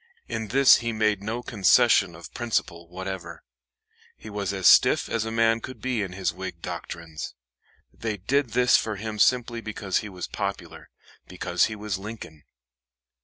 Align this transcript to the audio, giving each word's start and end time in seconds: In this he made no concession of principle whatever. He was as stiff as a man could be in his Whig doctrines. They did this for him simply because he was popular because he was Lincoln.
In 0.27 0.47
this 0.47 0.77
he 0.77 0.91
made 0.91 1.21
no 1.21 1.43
concession 1.43 2.15
of 2.15 2.33
principle 2.33 2.87
whatever. 2.89 3.43
He 4.17 4.31
was 4.31 4.51
as 4.51 4.65
stiff 4.65 5.07
as 5.07 5.25
a 5.25 5.31
man 5.31 5.61
could 5.61 5.79
be 5.79 6.01
in 6.01 6.13
his 6.13 6.33
Whig 6.33 6.59
doctrines. 6.59 7.35
They 7.93 8.17
did 8.17 8.53
this 8.53 8.75
for 8.77 8.95
him 8.95 9.19
simply 9.19 9.61
because 9.61 9.99
he 9.99 10.09
was 10.09 10.25
popular 10.25 10.89
because 11.27 11.65
he 11.65 11.75
was 11.75 11.99
Lincoln. 11.99 12.45